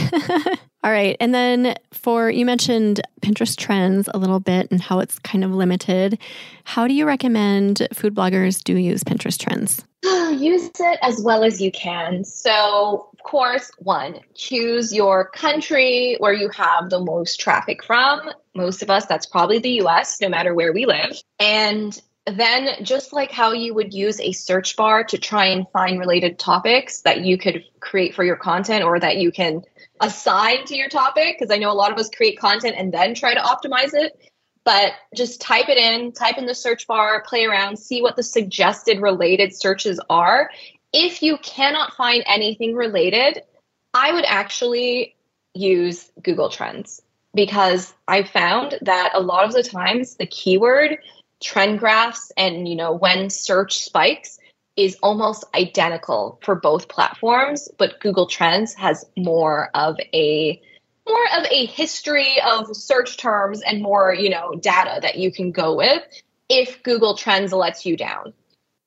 [0.82, 1.16] All right.
[1.20, 5.50] And then for you mentioned Pinterest trends a little bit and how it's kind of
[5.50, 6.18] limited.
[6.64, 9.84] How do you recommend food bloggers do use Pinterest trends?
[10.38, 12.24] use it as well as you can.
[12.24, 18.30] So, of course, one, choose your country where you have the most traffic from.
[18.54, 21.20] Most of us, that's probably the US, no matter where we live.
[21.38, 25.98] And then, just like how you would use a search bar to try and find
[25.98, 29.62] related topics that you could create for your content or that you can
[30.00, 33.14] assign to your topic because I know a lot of us create content and then
[33.14, 34.18] try to optimize it.
[34.62, 38.22] But just type it in, type in the search bar, play around, see what the
[38.22, 40.50] suggested related searches are.
[40.92, 43.42] If you cannot find anything related,
[43.94, 45.16] I would actually
[45.54, 47.00] use Google Trends
[47.34, 50.98] because I found that a lot of the times the keyword
[51.40, 54.38] trend graphs and you know when search spikes
[54.80, 60.60] is almost identical for both platforms, but Google Trends has more of a
[61.06, 65.50] more of a history of search terms and more, you know, data that you can
[65.50, 66.02] go with
[66.48, 68.32] if Google Trends lets you down.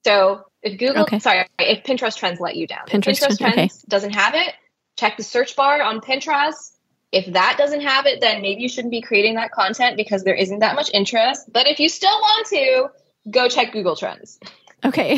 [0.06, 1.19] So if Google, okay.
[1.19, 3.69] sorry, if Pinterest Trends let you down, Pinterest, Pinterest Trends okay.
[3.88, 4.53] doesn't have it,
[4.97, 6.71] check the search bar on Pinterest.
[7.12, 10.34] If that doesn't have it, then maybe you shouldn't be creating that content because there
[10.34, 11.51] isn't that much interest.
[11.51, 12.89] But if you still want to,
[13.29, 14.39] go check Google Trends.
[14.86, 15.17] Okay.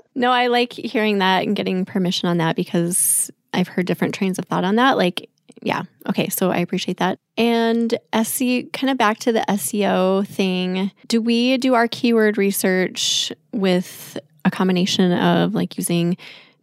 [0.14, 4.38] no, I like hearing that and getting permission on that because I've heard different trains
[4.38, 4.96] of thought on that.
[4.96, 5.28] Like,
[5.62, 5.82] yeah.
[6.08, 6.28] Okay.
[6.28, 7.18] So I appreciate that.
[7.36, 13.32] And SEO, kind of back to the SEO thing, do we do our keyword research
[13.52, 16.16] with a combination of like using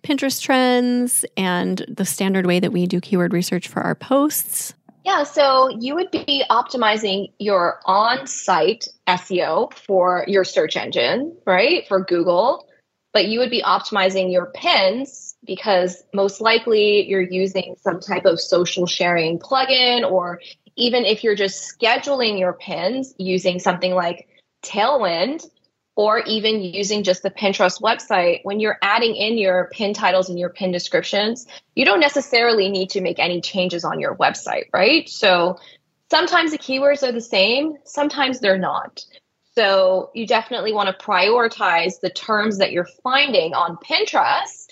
[0.03, 4.73] Pinterest trends and the standard way that we do keyword research for our posts?
[5.03, 11.85] Yeah, so you would be optimizing your on site SEO for your search engine, right?
[11.87, 12.67] For Google,
[13.11, 18.39] but you would be optimizing your pins because most likely you're using some type of
[18.39, 20.39] social sharing plugin, or
[20.77, 24.27] even if you're just scheduling your pins using something like
[24.63, 25.45] Tailwind,
[25.95, 30.39] or even using just the Pinterest website, when you're adding in your pin titles and
[30.39, 35.07] your pin descriptions, you don't necessarily need to make any changes on your website, right?
[35.07, 35.59] So
[36.09, 39.03] sometimes the keywords are the same, sometimes they're not.
[39.55, 44.69] So you definitely want to prioritize the terms that you're finding on Pinterest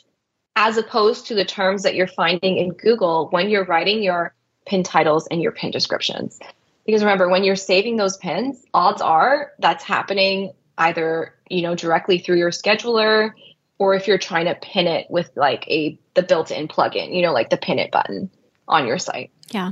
[0.56, 4.34] as opposed to the terms that you're finding in Google when you're writing your
[4.66, 6.40] pin titles and your pin descriptions.
[6.86, 12.20] Because remember, when you're saving those pins, odds are that's happening either you know directly
[12.20, 13.32] through your scheduler
[13.78, 17.34] or if you're trying to pin it with like a the built-in plugin you know
[17.34, 18.30] like the pin it button
[18.68, 19.32] on your site.
[19.50, 19.72] Yeah.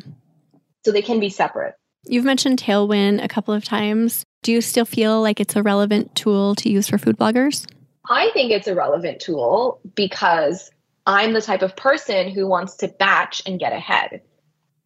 [0.83, 1.75] So they can be separate.
[2.05, 4.25] You've mentioned tailwind a couple of times.
[4.41, 7.65] Do you still feel like it's a relevant tool to use for food bloggers?
[8.09, 10.71] I think it's a relevant tool because
[11.05, 14.21] i'm the type of person who wants to batch and get ahead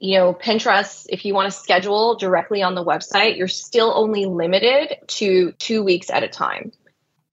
[0.04, 4.26] you know, Pinterest, if you want to schedule directly on the website, you're still only
[4.26, 6.74] limited to two weeks at a time.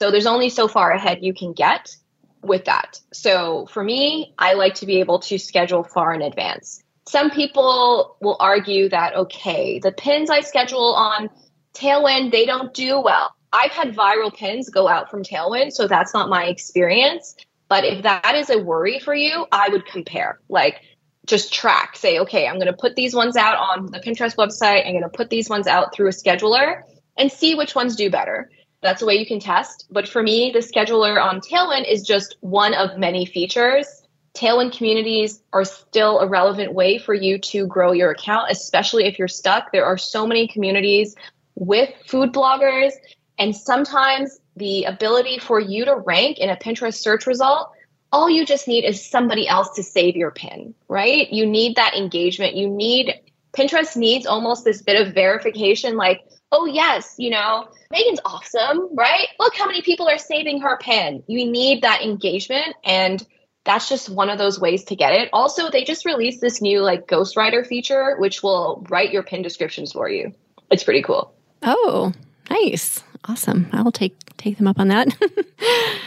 [0.01, 1.97] So there's only so far ahead you can get
[2.43, 3.01] with that.
[3.13, 6.81] So for me, I like to be able to schedule far in advance.
[7.09, 11.29] Some people will argue that, okay, the pins I schedule on
[11.75, 13.35] Tailwind, they don't do well.
[13.53, 17.35] I've had viral pins go out from Tailwind, so that's not my experience.
[17.69, 20.39] But if that is a worry for you, I would compare.
[20.49, 20.83] Like,
[21.31, 24.85] just track, say, okay, I'm going to put these ones out on the Pinterest website.
[24.85, 26.83] I'm going to put these ones out through a scheduler
[27.17, 28.51] and see which ones do better.
[28.83, 29.87] That's a way you can test.
[29.91, 33.87] But for me, the scheduler on Tailwind is just one of many features.
[34.35, 39.19] Tailwind communities are still a relevant way for you to grow your account, especially if
[39.19, 39.71] you're stuck.
[39.71, 41.15] There are so many communities
[41.55, 42.93] with food bloggers,
[43.39, 47.71] and sometimes the ability for you to rank in a Pinterest search result
[48.13, 51.31] all you just need is somebody else to save your pin, right?
[51.31, 52.57] You need that engagement.
[52.57, 53.15] You need
[53.53, 56.21] Pinterest needs almost this bit of verification like,
[56.53, 59.29] oh, yes, you know, Megan's awesome, right?
[59.39, 61.23] Look how many people are saving her pin.
[61.27, 62.75] You need that engagement.
[62.85, 63.25] And
[63.65, 65.29] that's just one of those ways to get it.
[65.33, 69.93] Also, they just released this new like ghostwriter feature, which will write your pin descriptions
[69.93, 70.33] for you.
[70.71, 71.35] It's pretty cool.
[71.63, 72.13] Oh,
[72.49, 73.03] nice.
[73.27, 73.69] Awesome.
[73.73, 75.09] I'll take take them up on that.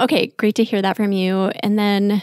[0.00, 1.52] Okay, great to hear that from you.
[1.62, 2.22] And then,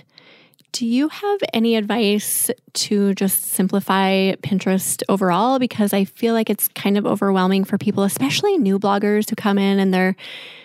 [0.71, 5.59] do you have any advice to just simplify Pinterest overall?
[5.59, 9.59] Because I feel like it's kind of overwhelming for people, especially new bloggers who come
[9.59, 10.15] in and they're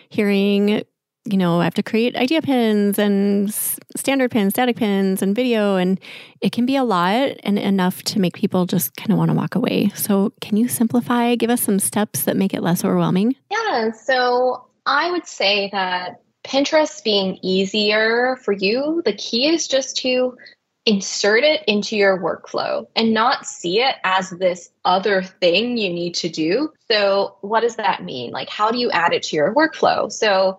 [0.09, 0.83] hearing,
[1.25, 5.77] you know, I have to create idea pins and standard pins, static pins, and video.
[5.77, 6.01] And
[6.41, 9.37] it can be a lot and enough to make people just kind of want to
[9.37, 9.91] walk away.
[9.95, 13.37] So, can you simplify, give us some steps that make it less overwhelming?
[13.51, 13.93] Yeah.
[13.93, 20.37] So, I would say that Pinterest being easier for you, the key is just to
[20.85, 26.15] insert it into your workflow and not see it as this other thing you need
[26.17, 26.73] to do.
[26.91, 28.33] So, what does that mean?
[28.33, 30.11] Like, how do you add it to your workflow?
[30.11, 30.59] So,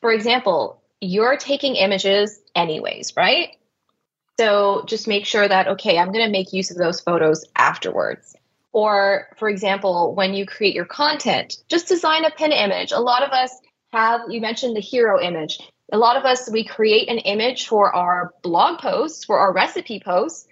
[0.00, 3.56] for example, you're taking images anyways, right?
[4.38, 8.36] So, just make sure that, okay, I'm going to make use of those photos afterwards.
[8.72, 12.92] Or, for example, when you create your content, just design a pin image.
[12.92, 13.58] A lot of us
[13.92, 15.60] have, you mentioned the hero image.
[15.92, 20.00] A lot of us we create an image for our blog posts for our recipe
[20.00, 20.46] posts.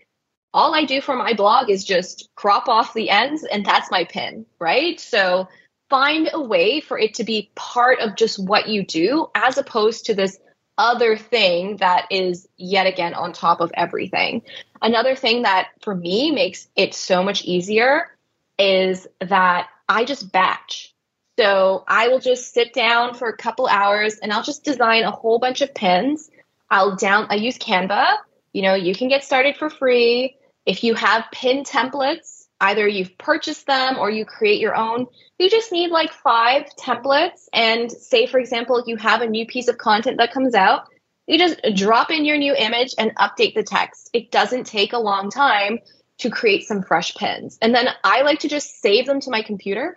[0.52, 4.04] All i do for my blog is just crop off the ends and that's my
[4.04, 5.00] pin right?
[5.00, 5.48] So
[5.88, 10.06] find a way for it to be part of just what you do as opposed
[10.06, 10.38] to this
[10.76, 14.42] other thing that is yet again on top of everything.
[14.82, 18.16] Another thing that for me makes it so much easier
[18.58, 20.89] is that i just batch
[21.38, 25.10] so I will just sit down for a couple hours and I'll just design a
[25.10, 26.30] whole bunch of pins.
[26.70, 28.16] I'll down I use Canva.
[28.52, 30.36] You know, you can get started for free.
[30.66, 35.06] If you have pin templates, either you've purchased them or you create your own,
[35.38, 37.48] you just need like five templates.
[37.52, 40.84] And say, for example, you have a new piece of content that comes out,
[41.26, 44.10] you just drop in your new image and update the text.
[44.12, 45.78] It doesn't take a long time
[46.18, 47.56] to create some fresh pins.
[47.62, 49.96] And then I like to just save them to my computer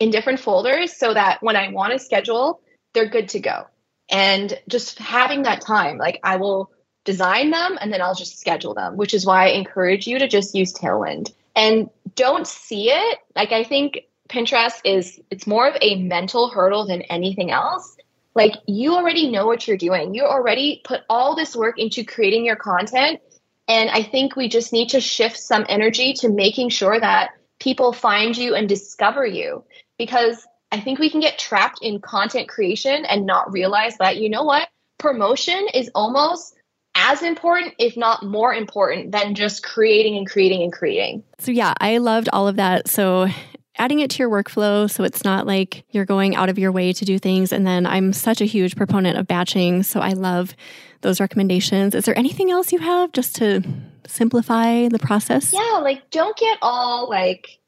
[0.00, 2.60] in different folders so that when I want to schedule,
[2.94, 3.66] they're good to go.
[4.10, 6.72] And just having that time, like I will
[7.04, 10.26] design them and then I'll just schedule them, which is why I encourage you to
[10.26, 11.32] just use Tailwind.
[11.54, 13.18] And don't see it.
[13.36, 17.96] Like I think Pinterest is it's more of a mental hurdle than anything else.
[18.34, 20.14] Like you already know what you're doing.
[20.14, 23.20] You already put all this work into creating your content.
[23.68, 27.92] And I think we just need to shift some energy to making sure that people
[27.92, 29.64] find you and discover you
[30.00, 34.30] because I think we can get trapped in content creation and not realize that, you
[34.30, 34.66] know what,
[34.98, 36.56] promotion is almost
[36.94, 41.22] as important, if not more important, than just creating and creating and creating.
[41.38, 42.88] So, yeah, I loved all of that.
[42.88, 43.28] So,
[43.76, 46.94] adding it to your workflow so it's not like you're going out of your way
[46.94, 47.52] to do things.
[47.52, 49.82] And then I'm such a huge proponent of batching.
[49.82, 50.56] So, I love
[51.02, 51.94] those recommendations.
[51.94, 53.62] Is there anything else you have just to
[54.06, 55.52] simplify the process?
[55.52, 57.59] Yeah, like don't get all like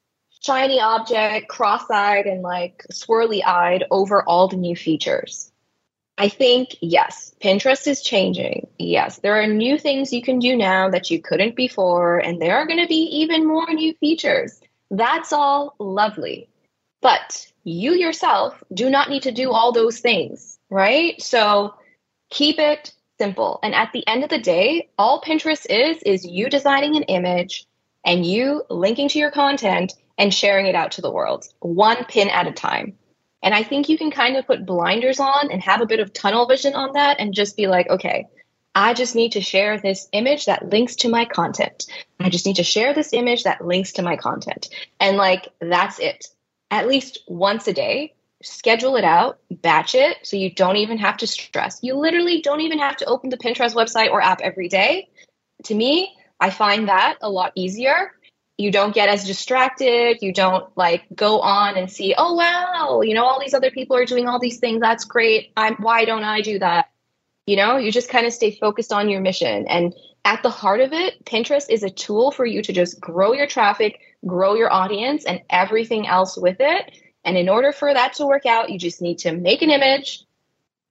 [0.45, 5.51] shiny object, cross eyed, and like swirly eyed over all the new features.
[6.19, 8.69] I think, yes, Pinterest is changing.
[8.79, 12.57] Yes, there are new things you can do now that you couldn't before, and there
[12.59, 14.61] are going to be even more new features.
[14.91, 16.49] That's all lovely.
[17.01, 21.21] But you yourself do not need to do all those things, right?
[21.21, 21.75] So
[22.31, 23.59] keep it simple.
[23.63, 27.67] And at the end of the day, all Pinterest is, is you designing an image
[28.05, 32.29] and you linking to your content and sharing it out to the world, one pin
[32.29, 32.97] at a time.
[33.43, 36.13] And I think you can kind of put blinders on and have a bit of
[36.13, 38.29] tunnel vision on that and just be like, okay,
[38.75, 41.85] I just need to share this image that links to my content.
[42.21, 44.69] I just need to share this image that links to my content.
[45.01, 46.27] And like, that's it.
[46.71, 51.19] At least once a day, schedule it out, batch it so you don't even have
[51.19, 51.81] to stress.
[51.83, 55.11] You literally don't even have to open the Pinterest website or app every day.
[55.65, 58.13] To me, I find that a lot easier
[58.63, 60.19] you don't get as distracted.
[60.21, 63.97] You don't like go on and see oh wow you know all these other people
[63.97, 64.81] are doing all these things.
[64.81, 65.53] That's great.
[65.57, 66.89] I'm why don't i do that?
[67.45, 69.67] You know you just kind of stay focused on your mission.
[69.67, 69.95] And
[70.25, 73.49] at the heart of it pinterest is a tool for you to just grow your
[73.49, 76.93] traffic grow your audience and everything else with it.
[77.25, 80.25] And in order for that to work out you just need to make an image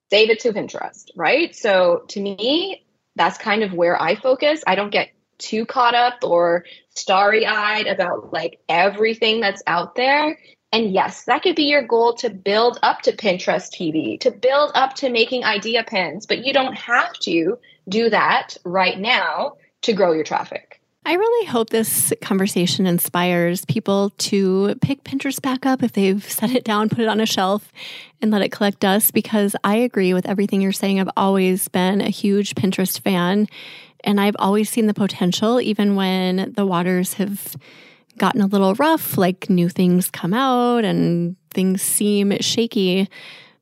[0.09, 1.55] save it to pinterest right?
[1.55, 2.83] So to me
[3.15, 4.61] that's kind of where i focus.
[4.67, 10.37] I don't get too caught up or starry eyed about like everything that's out there.
[10.73, 14.71] And yes, that could be your goal to build up to Pinterest TV, to build
[14.73, 17.57] up to making idea pins, but you don't have to
[17.89, 20.81] do that right now to grow your traffic.
[21.03, 26.51] I really hope this conversation inspires people to pick Pinterest back up if they've set
[26.51, 27.71] it down, put it on a shelf,
[28.21, 30.99] and let it collect dust because I agree with everything you're saying.
[30.99, 33.47] I've always been a huge Pinterest fan.
[34.03, 37.55] And I've always seen the potential, even when the waters have
[38.17, 43.09] gotten a little rough, like new things come out and things seem shaky.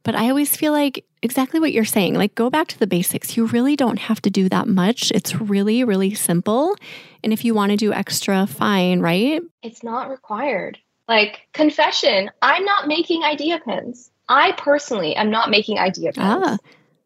[0.03, 3.35] But I always feel like exactly what you're saying, like go back to the basics.
[3.35, 5.11] You really don't have to do that much.
[5.11, 6.75] It's really, really simple.
[7.23, 9.41] And if you want to do extra, fine, right?
[9.61, 10.79] It's not required.
[11.07, 14.11] Like, confession, I'm not making idea pins.
[14.29, 16.17] I personally am not making idea pins.
[16.27, 16.57] Ah.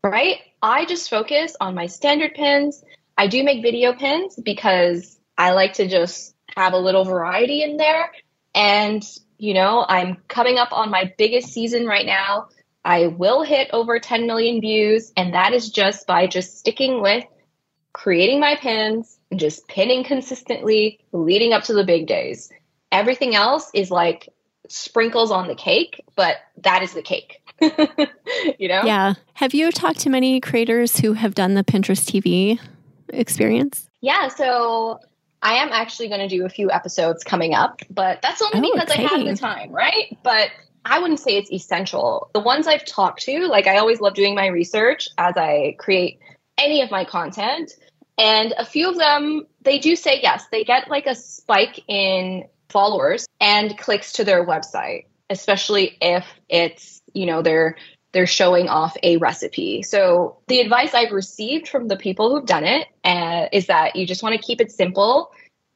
[0.03, 0.41] Right?
[0.62, 2.84] I just focus on my standard pins
[3.18, 7.78] I do make video pins because I like to just have a little variety in
[7.78, 8.11] there.
[8.55, 9.03] And,
[9.38, 12.49] you know, I'm coming up on my biggest season right now
[12.86, 15.11] I will hit over 10 million views.
[15.16, 17.24] And that is just by just sticking with
[17.93, 22.51] creating my pins and just pinning consistently leading up to the big days.
[22.91, 24.30] Everything else is like
[24.68, 27.41] sprinkles on the cake, but that is the cake.
[27.61, 28.82] you know?
[28.84, 29.14] Yeah.
[29.36, 32.59] Have you talked to many creators who have done the Pinterest TV
[33.10, 33.89] experience?
[34.01, 34.28] Yeah.
[34.28, 34.99] So
[35.41, 38.72] I am actually going to do a few episodes coming up, but that's only oh,
[38.74, 39.06] because exciting.
[39.06, 40.18] I have the time, right?
[40.24, 40.49] But
[40.86, 42.30] I wouldn't say it's essential.
[42.34, 46.20] The ones I've talked to, like I always love doing my research as I create
[46.58, 47.74] any of my content.
[48.18, 52.45] And a few of them, they do say yes, they get like a spike in
[52.70, 57.76] followers and clicks to their website, especially if it's, you know, they're
[58.14, 59.82] they're showing off a recipe.
[59.82, 64.05] So the advice I've received from the people who've done it uh, is that you
[64.05, 65.32] just want to keep it simple.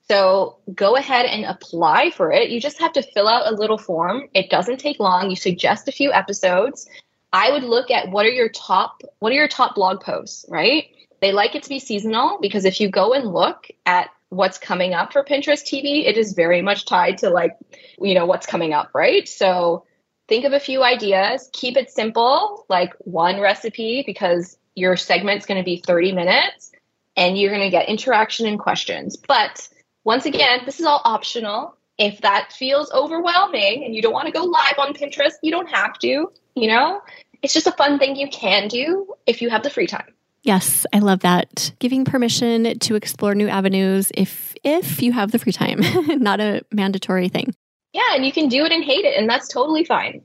[0.07, 2.49] So go ahead and apply for it.
[2.49, 4.29] You just have to fill out a little form.
[4.33, 5.29] It doesn't take long.
[5.29, 6.88] You suggest a few episodes.
[7.33, 10.85] I would look at what are your top what are your top blog posts, right?
[11.19, 14.93] They like it to be seasonal because if you go and look at what's coming
[14.93, 17.57] up for Pinterest TV, it is very much tied to like,
[17.99, 19.27] you know, what's coming up, right?
[19.27, 19.85] So
[20.28, 25.59] think of a few ideas, keep it simple, like one recipe because your segment's going
[25.59, 26.71] to be 30 minutes
[27.15, 29.17] and you're going to get interaction and questions.
[29.17, 29.67] But
[30.03, 31.75] once again, this is all optional.
[31.97, 35.69] If that feels overwhelming and you don't want to go live on Pinterest, you don't
[35.69, 37.01] have to, you know?
[37.41, 40.13] It's just a fun thing you can do if you have the free time.
[40.43, 41.73] Yes, I love that.
[41.80, 46.63] Giving permission to explore new avenues if if you have the free time, not a
[46.71, 47.53] mandatory thing.
[47.97, 50.21] Yeah, and you can do it and hate it and that's totally fine.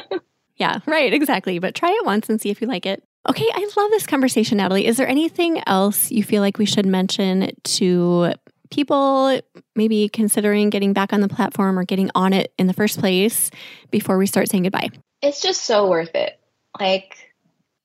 [0.56, 1.60] yeah, right, exactly.
[1.60, 3.04] But try it once and see if you like it.
[3.28, 4.84] Okay, I love this conversation, Nadalie.
[4.84, 8.32] Is there anything else you feel like we should mention to
[8.72, 9.40] people
[9.76, 13.52] maybe considering getting back on the platform or getting on it in the first place
[13.92, 14.90] before we start saying goodbye?
[15.22, 16.36] It's just so worth it.
[16.80, 17.32] Like,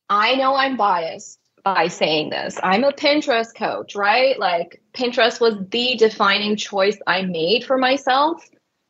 [0.09, 2.57] I know I'm biased, by saying this.
[2.63, 4.39] I'm a Pinterest coach, right?
[4.39, 8.43] Like Pinterest was the defining choice I made for myself,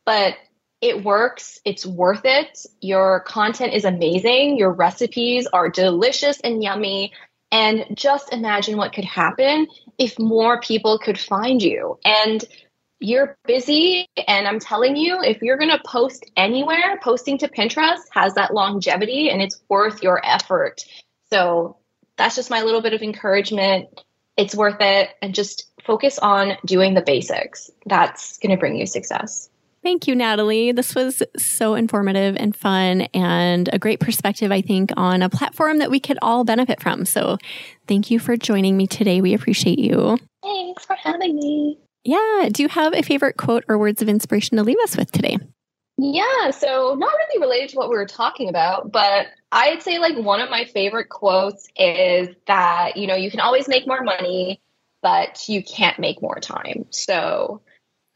[0.09, 0.37] but
[0.81, 1.59] it works.
[1.65, 2.65] It's worth it.
[2.81, 4.57] Your content is amazing.
[4.57, 7.13] Your recipes are delicious and yummy.
[7.51, 9.67] And just imagine what could happen
[9.99, 11.99] if more people could find you.
[12.03, 12.43] And
[12.99, 14.07] you're busy.
[14.27, 18.51] And I'm telling you, if you're going to post anywhere, posting to Pinterest has that
[18.51, 20.85] longevity and it's worth your effort.
[21.31, 21.77] So
[22.17, 23.89] that's just my little bit of encouragement.
[24.37, 25.11] It's worth it.
[25.21, 27.69] And just focus on doing the basics.
[27.85, 29.51] That's going to bring you success.
[29.81, 30.73] Thank you, Nadalie.
[30.73, 35.77] This was so informative and fun and a great perspective, I think, on a platform
[35.77, 37.05] that we could all benefit from.
[37.05, 37.37] So
[37.87, 39.21] thank you for joining me today.
[39.21, 40.17] We appreciate you.
[40.43, 41.77] Thanks for having me.
[42.03, 42.49] Yeah.
[42.51, 45.37] Do you have a favorite quote or words of inspiration to leave us with today?
[46.01, 50.17] Yeah, so not really related to what we were talking about, but I'd say like
[50.17, 54.61] one of my favorite quotes is that, you know, you can always make more money,
[55.01, 56.85] but you can't make more time.
[56.89, 57.61] So,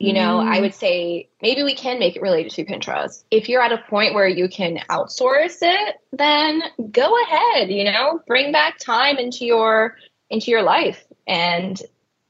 [0.03, 0.47] you know, mm.
[0.47, 3.23] I would say maybe we can make it related to Pinterest.
[3.31, 8.21] If you're at a point where you can outsource it, then go ahead, you know,
[8.27, 9.95] bring back time into your
[10.29, 11.81] into your life and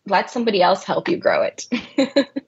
[0.05, 1.67] let somebody else help you grow it.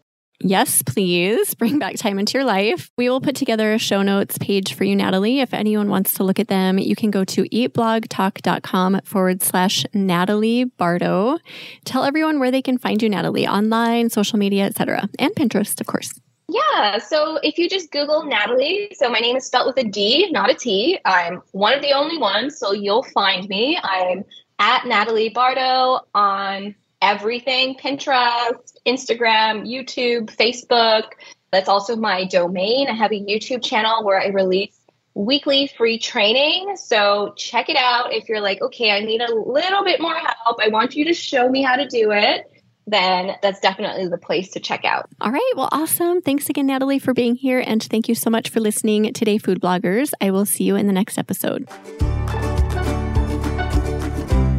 [0.48, 2.92] Yes, please bring back time into your life.
[3.00, 5.40] We will put together a show notes page for you, Nadalie.
[5.40, 10.66] If anyone wants to look at them, you can go to eatblogtalk.com forward slash Nadalie
[10.78, 11.40] Bardo.
[11.84, 15.88] Tell everyone where they can find you, Nadalie, online, social media, etc., and Pinterest, of
[15.88, 16.14] course.
[16.48, 20.30] Yeah, so if you just Google Nadalie, so my name is spelled with a D,
[20.30, 21.00] not a T.
[21.06, 23.80] I'm one of the only ones, so you'll find me.
[23.82, 24.24] I'm
[24.60, 26.76] at Nadalie Bardo on
[27.06, 31.04] everything Pinterest, Instagram, YouTube, Facebook.
[31.52, 32.88] That's also my domain.
[32.90, 34.76] I have a YouTube channel where I release
[35.14, 36.76] weekly free training.
[36.78, 40.58] So check it out if you're like, okay, I need a little bit more help.
[40.60, 42.52] I want you to show me how to do it.
[42.88, 45.08] Then that's definitely the place to check out.
[45.22, 45.54] All right.
[45.56, 46.22] Well, awesome.
[46.22, 47.64] Thanks again, Nadalie, for being here.
[47.66, 50.12] And thank you so much for listening today, food bloggers.
[50.22, 51.68] I will see you in the next episode.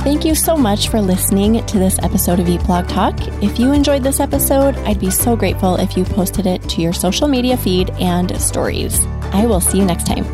[0.07, 3.19] Thank you so much for listening to this episode of Eat Blog Talk.
[3.43, 6.93] If you enjoyed this episode, I'd be so grateful if you posted it to your
[6.93, 9.05] social media feed and stories.
[9.33, 10.25] I will see you next time.